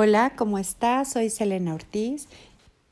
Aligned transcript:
Hola, 0.00 0.34
¿cómo 0.36 0.60
estás? 0.60 1.10
Soy 1.10 1.28
Selena 1.28 1.74
Ortiz 1.74 2.28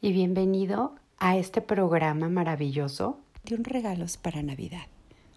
y 0.01 0.11
bienvenido 0.11 0.97
a 1.19 1.37
este 1.37 1.61
programa 1.61 2.29
maravilloso 2.29 3.21
de 3.45 3.55
un 3.55 3.63
regalos 3.63 4.17
para 4.17 4.43
Navidad. 4.43 4.89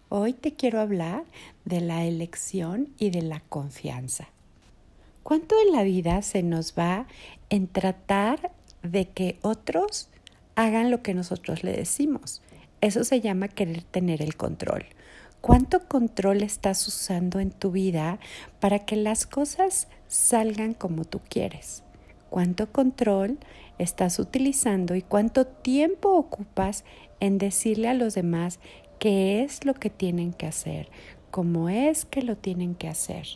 Hoy 0.08 0.32
te 0.32 0.54
quiero 0.54 0.80
hablar 0.80 1.22
de 1.64 1.80
la 1.80 2.04
elección 2.06 2.88
y 2.98 3.10
de 3.10 3.22
la 3.22 3.38
confianza. 3.48 4.26
¿Cuánto 5.22 5.54
en 5.64 5.70
la 5.70 5.84
vida 5.84 6.22
se 6.22 6.42
nos 6.42 6.74
va 6.76 7.06
en 7.50 7.68
tratar 7.68 8.50
de 8.82 9.08
que 9.08 9.38
otros 9.42 10.08
hagan 10.56 10.90
lo 10.90 11.04
que 11.04 11.14
nosotros 11.14 11.62
le 11.62 11.70
decimos? 11.70 12.42
Eso 12.80 13.04
se 13.04 13.20
llama 13.20 13.46
querer 13.46 13.84
tener 13.84 14.22
el 14.22 14.34
control. 14.34 14.86
¿Cuánto 15.40 15.88
control 15.88 16.42
estás 16.42 16.86
usando 16.86 17.40
en 17.40 17.50
tu 17.50 17.70
vida 17.70 18.18
para 18.60 18.80
que 18.80 18.94
las 18.94 19.26
cosas 19.26 19.88
salgan 20.06 20.74
como 20.74 21.06
tú 21.06 21.20
quieres? 21.30 21.82
¿Cuánto 22.28 22.70
control 22.70 23.38
estás 23.78 24.18
utilizando 24.18 24.94
y 24.94 25.02
cuánto 25.02 25.46
tiempo 25.46 26.10
ocupas 26.10 26.84
en 27.20 27.38
decirle 27.38 27.88
a 27.88 27.94
los 27.94 28.14
demás 28.14 28.60
qué 28.98 29.42
es 29.42 29.64
lo 29.64 29.72
que 29.72 29.88
tienen 29.88 30.34
que 30.34 30.46
hacer, 30.46 30.90
cómo 31.30 31.70
es 31.70 32.04
que 32.04 32.20
lo 32.20 32.36
tienen 32.36 32.74
que 32.74 32.88
hacer? 32.88 33.26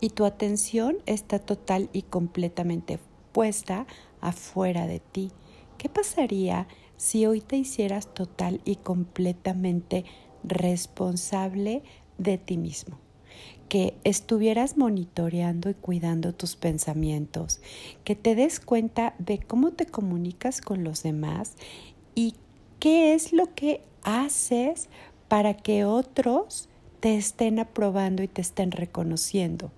Y 0.00 0.10
tu 0.10 0.24
atención 0.24 0.96
está 1.06 1.38
total 1.38 1.88
y 1.92 2.02
completamente 2.02 2.98
puesta 3.30 3.86
afuera 4.20 4.88
de 4.88 4.98
ti. 4.98 5.30
¿Qué 5.78 5.88
pasaría 5.88 6.66
si 6.96 7.26
hoy 7.26 7.40
te 7.40 7.56
hicieras 7.56 8.12
total 8.12 8.60
y 8.64 8.74
completamente 8.76 10.04
responsable 10.44 11.82
de 12.18 12.38
ti 12.38 12.56
mismo. 12.56 12.98
Que 13.68 13.98
estuvieras 14.04 14.76
monitoreando 14.76 15.68
y 15.68 15.74
cuidando 15.74 16.34
tus 16.34 16.56
pensamientos, 16.56 17.60
que 18.02 18.16
te 18.16 18.34
des 18.34 18.60
cuenta 18.60 19.14
de 19.18 19.38
cómo 19.38 19.72
te 19.72 19.86
comunicas 19.86 20.60
con 20.60 20.84
los 20.84 21.02
demás 21.02 21.54
y 22.14 22.34
qué 22.78 23.14
es 23.14 23.32
lo 23.32 23.54
que 23.54 23.82
haces 24.02 24.88
para 25.28 25.54
que 25.54 25.84
otros 25.84 26.68
te 27.00 27.16
estén 27.16 27.58
aprobando 27.58 28.22
y 28.22 28.28
te 28.28 28.40
estén 28.40 28.72
reconociendo. 28.72 29.70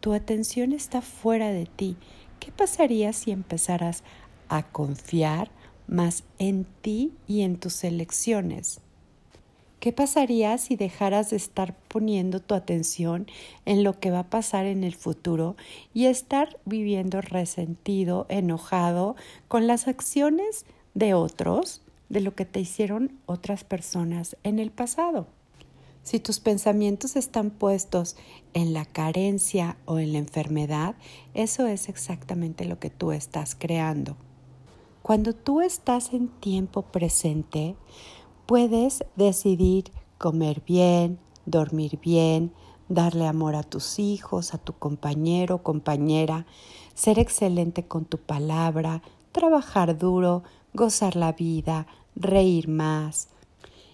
Tu 0.00 0.12
atención 0.12 0.72
está 0.72 1.00
fuera 1.00 1.50
de 1.50 1.66
ti. 1.66 1.96
¿Qué 2.38 2.52
pasaría 2.52 3.12
si 3.12 3.30
empezaras 3.30 4.04
a 4.48 4.62
confiar 4.70 5.50
más 5.86 6.24
en 6.38 6.66
ti 6.82 7.12
y 7.26 7.42
en 7.42 7.58
tus 7.58 7.84
elecciones? 7.84 8.80
¿Qué 9.84 9.92
pasaría 9.92 10.56
si 10.56 10.76
dejaras 10.76 11.28
de 11.28 11.36
estar 11.36 11.76
poniendo 11.88 12.40
tu 12.40 12.54
atención 12.54 13.26
en 13.66 13.84
lo 13.84 14.00
que 14.00 14.10
va 14.10 14.20
a 14.20 14.30
pasar 14.30 14.64
en 14.64 14.82
el 14.82 14.94
futuro 14.94 15.56
y 15.92 16.06
estar 16.06 16.58
viviendo 16.64 17.20
resentido, 17.20 18.24
enojado 18.30 19.14
con 19.46 19.66
las 19.66 19.86
acciones 19.86 20.64
de 20.94 21.12
otros, 21.12 21.82
de 22.08 22.22
lo 22.22 22.34
que 22.34 22.46
te 22.46 22.60
hicieron 22.60 23.12
otras 23.26 23.62
personas 23.64 24.38
en 24.42 24.58
el 24.58 24.70
pasado? 24.70 25.26
Si 26.02 26.18
tus 26.18 26.40
pensamientos 26.40 27.14
están 27.14 27.50
puestos 27.50 28.16
en 28.54 28.72
la 28.72 28.86
carencia 28.86 29.76
o 29.84 29.98
en 29.98 30.14
la 30.14 30.18
enfermedad, 30.18 30.94
eso 31.34 31.66
es 31.66 31.90
exactamente 31.90 32.64
lo 32.64 32.78
que 32.78 32.88
tú 32.88 33.12
estás 33.12 33.54
creando. 33.54 34.16
Cuando 35.02 35.34
tú 35.34 35.60
estás 35.60 36.14
en 36.14 36.28
tiempo 36.28 36.80
presente, 36.80 37.76
Puedes 38.46 39.04
decidir 39.16 39.90
comer 40.18 40.62
bien, 40.66 41.18
dormir 41.46 41.98
bien, 41.98 42.52
darle 42.90 43.26
amor 43.26 43.56
a 43.56 43.62
tus 43.62 43.98
hijos, 43.98 44.52
a 44.52 44.58
tu 44.58 44.74
compañero 44.74 45.62
compañera, 45.62 46.44
ser 46.92 47.18
excelente 47.18 47.86
con 47.86 48.04
tu 48.04 48.18
palabra, 48.18 49.00
trabajar 49.32 49.96
duro, 49.96 50.42
gozar 50.74 51.16
la 51.16 51.32
vida, 51.32 51.86
reír 52.16 52.68
más. 52.68 53.28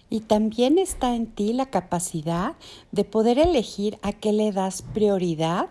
Y 0.09 0.19
también 0.19 0.77
está 0.77 1.15
en 1.15 1.27
ti 1.27 1.53
la 1.53 1.67
capacidad 1.67 2.55
de 2.91 3.05
poder 3.05 3.39
elegir 3.39 3.97
a 4.01 4.11
qué 4.11 4.33
le 4.33 4.51
das 4.51 4.81
prioridad 4.81 5.69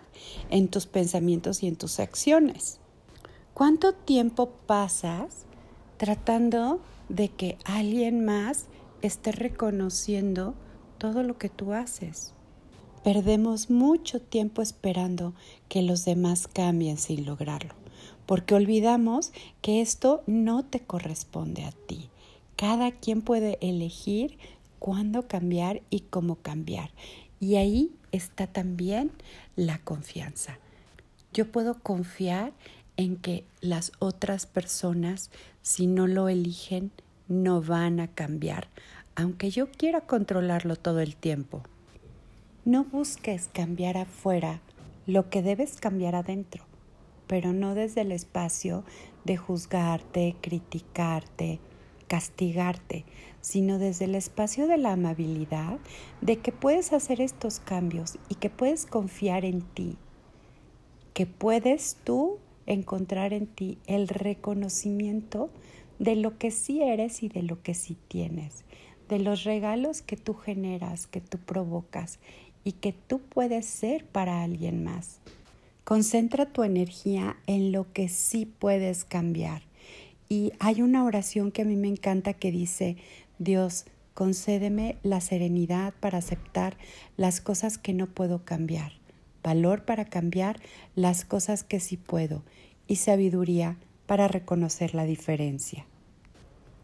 en 0.49 0.67
tus 0.67 0.87
pensamientos 0.87 1.61
y 1.61 1.67
en 1.67 1.75
tus 1.75 1.99
acciones. 1.99 2.79
¿Cuánto 3.53 3.93
tiempo 3.93 4.49
pasas 4.65 5.45
tratando 5.97 6.79
de 7.09 7.29
que 7.29 7.59
alguien 7.65 8.25
más 8.25 8.65
esté 9.01 9.31
reconociendo 9.31 10.55
todo 10.97 11.23
lo 11.23 11.37
que 11.37 11.49
tú 11.49 11.73
haces. 11.73 12.33
Perdemos 13.03 13.69
mucho 13.69 14.21
tiempo 14.21 14.61
esperando 14.61 15.33
que 15.69 15.81
los 15.81 16.05
demás 16.05 16.47
cambien 16.47 16.97
sin 16.97 17.25
lograrlo, 17.25 17.73
porque 18.27 18.53
olvidamos 18.53 19.31
que 19.61 19.81
esto 19.81 20.23
no 20.27 20.63
te 20.63 20.81
corresponde 20.81 21.65
a 21.65 21.71
ti. 21.71 22.09
Cada 22.55 22.91
quien 22.91 23.23
puede 23.23 23.57
elegir 23.61 24.37
cuándo 24.77 25.27
cambiar 25.27 25.81
y 25.89 26.01
cómo 26.01 26.35
cambiar. 26.35 26.91
Y 27.39 27.55
ahí 27.55 27.91
está 28.11 28.45
también 28.45 29.11
la 29.55 29.79
confianza. 29.79 30.59
Yo 31.33 31.51
puedo 31.51 31.79
confiar 31.79 32.53
en 32.97 33.17
que 33.17 33.45
las 33.61 33.93
otras 33.99 34.45
personas, 34.45 35.31
si 35.63 35.87
no 35.87 36.05
lo 36.05 36.29
eligen, 36.29 36.91
no 37.31 37.61
van 37.61 37.99
a 37.99 38.07
cambiar, 38.07 38.67
aunque 39.15 39.49
yo 39.49 39.71
quiera 39.71 40.01
controlarlo 40.01 40.75
todo 40.75 40.99
el 40.99 41.15
tiempo. 41.15 41.63
No 42.65 42.83
busques 42.83 43.49
cambiar 43.51 43.97
afuera 43.97 44.59
lo 45.07 45.29
que 45.29 45.41
debes 45.41 45.79
cambiar 45.79 46.13
adentro, 46.15 46.65
pero 47.27 47.53
no 47.53 47.73
desde 47.73 48.01
el 48.01 48.11
espacio 48.11 48.83
de 49.23 49.37
juzgarte, 49.37 50.35
criticarte, 50.41 51.59
castigarte, 52.07 53.05
sino 53.39 53.79
desde 53.79 54.05
el 54.05 54.15
espacio 54.15 54.67
de 54.67 54.77
la 54.77 54.91
amabilidad, 54.91 55.79
de 56.19 56.37
que 56.37 56.51
puedes 56.51 56.91
hacer 56.91 57.21
estos 57.21 57.59
cambios 57.59 58.19
y 58.27 58.35
que 58.35 58.49
puedes 58.49 58.85
confiar 58.85 59.45
en 59.45 59.61
ti, 59.61 59.97
que 61.13 61.25
puedes 61.25 61.95
tú 62.03 62.39
encontrar 62.65 63.33
en 63.33 63.47
ti 63.47 63.77
el 63.87 64.07
reconocimiento 64.07 65.49
de 66.01 66.15
lo 66.15 66.39
que 66.39 66.49
sí 66.49 66.81
eres 66.81 67.21
y 67.21 67.29
de 67.29 67.43
lo 67.43 67.61
que 67.61 67.75
sí 67.75 67.95
tienes, 68.07 68.65
de 69.07 69.19
los 69.19 69.43
regalos 69.43 70.01
que 70.01 70.17
tú 70.17 70.33
generas, 70.33 71.05
que 71.05 71.21
tú 71.21 71.37
provocas 71.37 72.17
y 72.63 72.71
que 72.71 72.91
tú 72.91 73.21
puedes 73.21 73.67
ser 73.67 74.05
para 74.05 74.41
alguien 74.41 74.83
más. 74.83 75.19
Concentra 75.83 76.47
tu 76.47 76.63
energía 76.63 77.37
en 77.45 77.71
lo 77.71 77.93
que 77.93 78.09
sí 78.09 78.47
puedes 78.47 79.05
cambiar. 79.05 79.61
Y 80.27 80.53
hay 80.57 80.81
una 80.81 81.03
oración 81.03 81.51
que 81.51 81.61
a 81.61 81.65
mí 81.65 81.75
me 81.75 81.89
encanta 81.89 82.33
que 82.33 82.51
dice, 82.51 82.97
Dios, 83.37 83.85
concédeme 84.15 84.97
la 85.03 85.21
serenidad 85.21 85.93
para 85.99 86.17
aceptar 86.17 86.77
las 87.15 87.41
cosas 87.41 87.77
que 87.77 87.93
no 87.93 88.07
puedo 88.07 88.43
cambiar, 88.43 88.93
valor 89.43 89.85
para 89.85 90.05
cambiar 90.05 90.59
las 90.95 91.25
cosas 91.25 91.63
que 91.63 91.79
sí 91.79 91.95
puedo 91.95 92.41
y 92.87 92.95
sabiduría 92.95 93.77
para 94.07 94.27
reconocer 94.27 94.95
la 94.95 95.05
diferencia. 95.05 95.85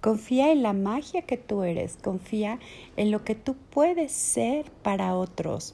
Confía 0.01 0.51
en 0.51 0.61
la 0.61 0.73
magia 0.73 1.23
que 1.23 1.37
tú 1.37 1.63
eres, 1.63 1.97
confía 1.97 2.59
en 2.97 3.11
lo 3.11 3.23
que 3.23 3.35
tú 3.35 3.55
puedes 3.71 4.11
ser 4.11 4.69
para 4.83 5.15
otros, 5.15 5.73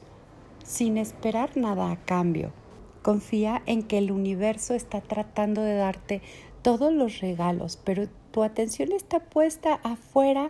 sin 0.63 0.97
esperar 0.97 1.57
nada 1.57 1.91
a 1.91 1.97
cambio. 1.97 2.53
Confía 3.01 3.61
en 3.65 3.83
que 3.83 3.97
el 3.97 4.11
universo 4.11 4.73
está 4.75 5.01
tratando 5.01 5.61
de 5.61 5.75
darte 5.75 6.21
todos 6.61 6.93
los 6.93 7.19
regalos, 7.19 7.77
pero 7.83 8.07
tu 8.31 8.43
atención 8.43 8.93
está 8.93 9.19
puesta 9.19 9.75
afuera 9.83 10.49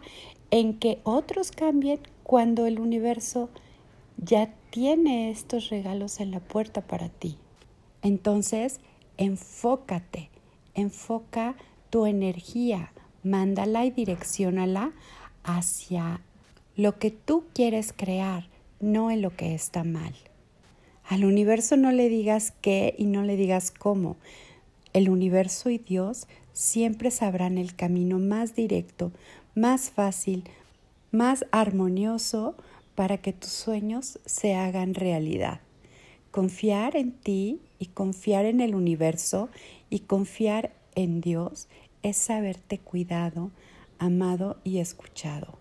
en 0.51 0.77
que 0.77 0.99
otros 1.03 1.51
cambien 1.51 1.99
cuando 2.21 2.67
el 2.67 2.79
universo 2.79 3.49
ya 4.17 4.53
tiene 4.69 5.31
estos 5.31 5.69
regalos 5.69 6.19
en 6.19 6.29
la 6.29 6.39
puerta 6.39 6.81
para 6.81 7.09
ti. 7.09 7.37
Entonces, 8.03 8.79
enfócate, 9.17 10.29
enfoca 10.75 11.55
tu 11.89 12.05
energía, 12.05 12.93
mándala 13.23 13.85
y 13.85 13.91
direccionala 13.91 14.91
hacia 15.43 16.21
lo 16.75 16.97
que 16.97 17.11
tú 17.11 17.45
quieres 17.53 17.93
crear, 17.95 18.47
no 18.79 19.11
en 19.11 19.21
lo 19.21 19.35
que 19.35 19.53
está 19.53 19.83
mal. 19.83 20.13
Al 21.05 21.25
universo 21.25 21.77
no 21.77 21.91
le 21.91 22.09
digas 22.09 22.53
qué 22.61 22.95
y 22.97 23.05
no 23.05 23.23
le 23.23 23.35
digas 23.35 23.71
cómo. 23.71 24.17
El 24.93 25.09
universo 25.09 25.69
y 25.69 25.77
Dios 25.77 26.27
siempre 26.53 27.11
sabrán 27.11 27.57
el 27.57 27.75
camino 27.75 28.19
más 28.19 28.55
directo, 28.55 29.11
más 29.55 29.89
fácil, 29.89 30.43
más 31.11 31.45
armonioso 31.51 32.55
para 32.95 33.17
que 33.17 33.33
tus 33.33 33.51
sueños 33.51 34.19
se 34.25 34.55
hagan 34.55 34.93
realidad. 34.93 35.61
Confiar 36.31 36.95
en 36.95 37.11
ti 37.11 37.59
y 37.79 37.87
confiar 37.87 38.45
en 38.45 38.61
el 38.61 38.75
universo 38.75 39.49
y 39.89 39.99
confiar 39.99 40.73
en 40.95 41.21
Dios 41.21 41.67
es 42.03 42.17
saberte 42.17 42.77
cuidado, 42.77 43.51
amado 43.97 44.57
y 44.63 44.79
escuchado. 44.79 45.57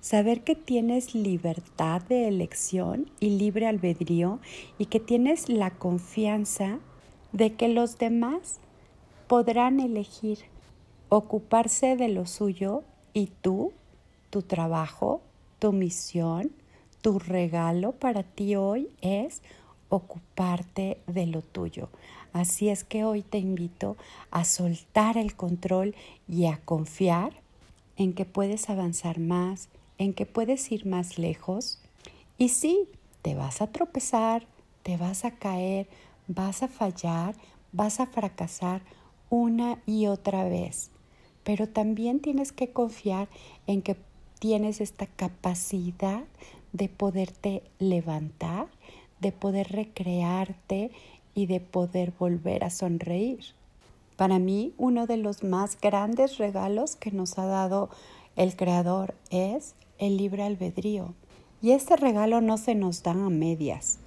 Saber 0.00 0.42
que 0.42 0.56
tienes 0.56 1.14
libertad 1.14 2.02
de 2.02 2.26
elección 2.26 3.10
y 3.20 3.30
libre 3.38 3.68
albedrío 3.68 4.40
y 4.76 4.86
que 4.86 4.98
tienes 4.98 5.48
la 5.48 5.70
confianza 5.70 6.80
de 7.32 7.54
que 7.54 7.68
los 7.68 7.98
demás 7.98 8.58
podrán 9.28 9.80
elegir 9.80 10.40
ocuparse 11.08 11.96
de 11.96 12.08
lo 12.08 12.26
suyo 12.26 12.82
y 13.12 13.28
tú, 13.42 13.72
tu 14.30 14.42
trabajo, 14.42 15.20
tu 15.58 15.72
misión, 15.72 16.50
tu 17.00 17.18
regalo 17.18 17.92
para 17.92 18.22
ti 18.22 18.56
hoy 18.56 18.88
es 19.02 19.42
ocuparte 19.92 20.96
de 21.06 21.26
lo 21.26 21.42
tuyo. 21.42 21.90
Así 22.32 22.70
es 22.70 22.82
que 22.82 23.04
hoy 23.04 23.20
te 23.20 23.36
invito 23.36 23.98
a 24.30 24.44
soltar 24.44 25.18
el 25.18 25.36
control 25.36 25.94
y 26.26 26.46
a 26.46 26.56
confiar 26.64 27.34
en 27.98 28.14
que 28.14 28.24
puedes 28.24 28.70
avanzar 28.70 29.18
más, 29.20 29.68
en 29.98 30.14
que 30.14 30.24
puedes 30.24 30.72
ir 30.72 30.86
más 30.86 31.18
lejos. 31.18 31.78
Y 32.38 32.48
sí, 32.48 32.88
te 33.20 33.34
vas 33.34 33.60
a 33.60 33.66
tropezar, 33.66 34.46
te 34.82 34.96
vas 34.96 35.26
a 35.26 35.32
caer, 35.32 35.86
vas 36.26 36.62
a 36.62 36.68
fallar, 36.68 37.34
vas 37.72 38.00
a 38.00 38.06
fracasar 38.06 38.80
una 39.28 39.78
y 39.84 40.06
otra 40.06 40.44
vez. 40.44 40.90
Pero 41.44 41.68
también 41.68 42.20
tienes 42.20 42.50
que 42.50 42.72
confiar 42.72 43.28
en 43.66 43.82
que 43.82 43.96
tienes 44.38 44.80
esta 44.80 45.06
capacidad 45.06 46.24
de 46.72 46.88
poderte 46.88 47.62
levantar, 47.78 48.68
de 49.22 49.32
poder 49.32 49.68
recrearte 49.68 50.90
y 51.34 51.46
de 51.46 51.60
poder 51.60 52.12
volver 52.18 52.64
a 52.64 52.70
sonreír. 52.70 53.54
Para 54.16 54.38
mí, 54.38 54.74
uno 54.76 55.06
de 55.06 55.16
los 55.16 55.42
más 55.42 55.80
grandes 55.80 56.36
regalos 56.36 56.96
que 56.96 57.10
nos 57.10 57.38
ha 57.38 57.46
dado 57.46 57.88
el 58.36 58.54
Creador 58.56 59.14
es 59.30 59.74
el 59.98 60.18
libre 60.18 60.42
albedrío. 60.42 61.14
Y 61.62 61.70
este 61.70 61.96
regalo 61.96 62.40
no 62.40 62.58
se 62.58 62.74
nos 62.74 63.02
da 63.02 63.12
a 63.12 63.30
medias, 63.30 63.98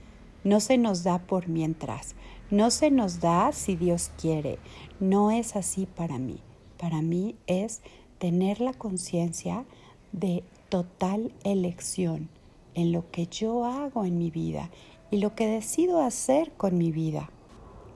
no 0.43 0.59
se 0.59 0.77
nos 0.77 1.03
da 1.03 1.19
por 1.19 1.47
mientras, 1.47 2.15
no 2.51 2.69
se 2.69 2.91
nos 2.91 3.21
da 3.21 3.51
si 3.53 3.75
Dios 3.75 4.11
quiere. 4.19 4.59
No 4.99 5.31
es 5.31 5.55
así 5.55 5.85
para 5.87 6.19
mí. 6.19 6.39
Para 6.77 7.01
mí 7.01 7.35
es 7.47 7.81
tener 8.19 8.59
la 8.59 8.73
conciencia 8.73 9.65
de 10.11 10.43
total 10.69 11.31
elección 11.43 12.29
en 12.73 12.91
lo 12.91 13.09
que 13.09 13.27
yo 13.27 13.65
hago 13.65 14.05
en 14.05 14.17
mi 14.17 14.29
vida 14.29 14.69
y 15.11 15.17
lo 15.17 15.35
que 15.35 15.47
decido 15.47 16.01
hacer 16.01 16.51
con 16.53 16.77
mi 16.77 16.91
vida. 16.91 17.29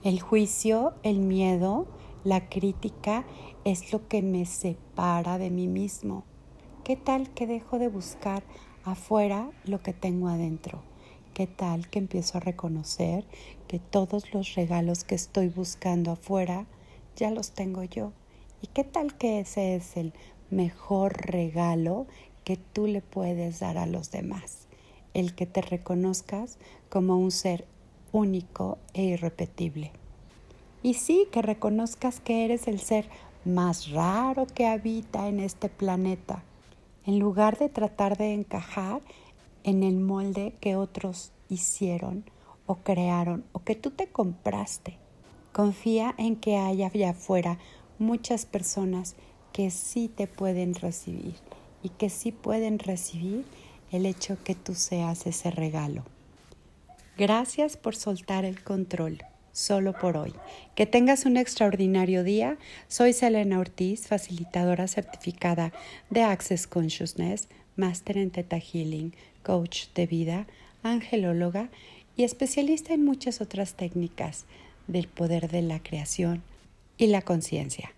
El 0.04 0.22
juicio, 0.22 0.94
el 1.04 1.20
miedo, 1.20 1.88
la 2.24 2.50
crítica 2.50 3.26
es 3.66 3.92
lo 3.92 4.08
que 4.08 4.22
me 4.22 4.46
separa 4.46 5.38
de 5.38 5.50
mí 5.50 5.68
mismo. 5.68 6.24
¿Qué 6.84 6.96
tal 6.96 7.30
que 7.32 7.48
dejo 7.48 7.80
de 7.80 7.88
buscar 7.88 8.44
afuera 8.84 9.50
lo 9.66 9.82
que 9.82 9.94
tengo 9.94 10.30
adentro? 10.30 10.82
¿Qué 11.34 11.48
tal 11.48 11.90
que 11.90 12.00
empiezo 12.00 12.38
a 12.38 12.42
reconocer 12.42 13.26
que 13.68 13.80
todos 13.80 14.34
los 14.34 14.56
regalos 14.56 15.04
que 15.04 15.16
estoy 15.16 15.50
buscando 15.50 16.12
afuera 16.12 16.66
ya 17.16 17.32
los 17.32 17.52
tengo 17.52 17.84
yo? 17.84 18.14
¿Y 18.62 18.68
qué 18.68 18.84
tal 18.84 19.18
que 19.18 19.40
ese 19.40 19.76
es 19.76 19.98
el 19.98 20.14
mejor 20.50 21.14
regalo 21.28 22.08
que 22.44 22.58
tú 22.58 22.88
le 22.88 23.02
puedes 23.02 23.60
dar 23.60 23.78
a 23.78 23.86
los 23.86 24.12
demás? 24.12 24.69
El 25.14 25.36
que 25.36 25.46
te 25.46 25.62
reconozcas 25.62 26.58
como 26.90 27.18
un 27.18 27.32
ser 27.32 27.66
único 28.12 28.78
e 28.94 29.04
irrepetible. 29.04 29.92
Y 30.82 30.94
sí, 30.94 31.28
que 31.32 31.42
reconozcas 31.42 32.20
que 32.20 32.46
eres 32.46 32.68
el 32.68 32.80
ser 32.80 33.10
más 33.46 33.90
raro 33.92 34.48
que 34.48 34.68
habita 34.68 35.28
en 35.28 35.40
este 35.40 35.70
planeta. 35.70 36.44
En 37.06 37.20
lugar 37.20 37.58
de 37.58 37.70
tratar 37.70 38.18
de 38.18 38.34
encajar 38.34 39.02
en 39.64 39.84
el 39.84 40.00
molde 40.00 40.54
que 40.62 40.76
otros 40.76 41.32
hicieron 41.50 42.24
o 42.66 42.76
crearon 42.76 43.44
o 43.52 43.64
que 43.64 43.76
tú 43.76 43.92
te 43.92 44.08
compraste. 44.08 44.98
Confía 45.52 46.14
en 46.18 46.36
que 46.36 46.58
hay 46.58 46.84
allá 46.84 47.12
afuera 47.12 47.58
muchas 47.98 48.46
personas 48.46 49.16
que 49.52 49.72
sí 49.72 50.08
te 50.08 50.28
pueden 50.28 50.76
recibir 50.76 51.36
y 51.82 51.90
que 51.90 52.10
sí 52.10 52.32
pueden 52.32 52.80
recibir 52.80 53.46
el 53.92 54.06
hecho 54.06 54.38
que 54.44 54.56
tú 54.56 54.76
seas 54.76 55.26
ese 55.26 55.52
regalo. 55.52 56.04
Gracias 57.18 57.78
por 57.78 57.96
soltar 57.96 58.46
el 58.46 58.64
control 58.64 59.20
solo 59.60 59.94
por 59.94 60.18
hoy. 60.18 60.34
Que 60.76 60.86
tengas 60.86 61.26
un 61.26 61.38
extraordinario 61.38 62.24
día. 62.24 62.58
Soy 62.88 63.14
Selena 63.14 63.60
Ortiz, 63.60 64.08
facilitadora 64.08 64.88
certificada 64.88 65.74
de 66.10 66.24
Access 66.24 66.66
Consciousness, 66.66 67.50
máster 67.76 68.18
en 68.18 68.32
Theta 68.32 68.58
Healing, 68.58 69.14
coach 69.44 69.88
de 69.96 70.08
vida, 70.08 70.48
angelóloga 70.84 71.70
y 72.16 72.24
especialista 72.24 72.94
en 72.94 73.04
muchas 73.04 73.42
otras 73.42 73.74
técnicas 73.74 74.46
del 74.88 75.08
poder 75.08 75.50
de 75.50 75.62
la 75.62 75.82
creación 75.82 76.42
y 76.98 77.08
la 77.08 77.22
conciencia. 77.22 77.94